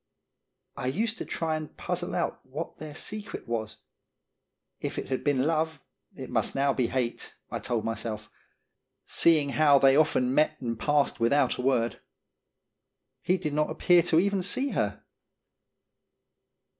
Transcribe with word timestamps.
I 0.75 0.87
used 0.87 1.19
to 1.19 1.25
try 1.25 1.55
and 1.55 1.77
puzzle 1.77 2.15
out 2.15 2.43
what 2.43 2.77
their 2.79 2.95
secret 2.95 3.47
was. 3.47 3.77
If 4.79 4.97
it 4.97 5.09
had 5.09 5.23
been 5.23 5.43
love, 5.45 5.79
it 6.15 6.31
must 6.31 6.55
now 6.55 6.73
be 6.73 6.87
hate, 6.87 7.35
I 7.51 7.59
told 7.59 7.85
myself, 7.85 8.27
seeing 9.05 9.49
how 9.49 9.77
they 9.77 9.95
often 9.95 10.33
met 10.33 10.59
and 10.59 10.79
passed 10.79 11.19
without 11.19 11.57
a 11.57 11.61
word. 11.61 12.01
He 13.21 13.37
did 13.37 13.53
not 13.53 13.69
appear 13.69 14.01
to 14.01 14.19
even 14.19 14.41
see 14.41 14.69
her. 14.69 15.03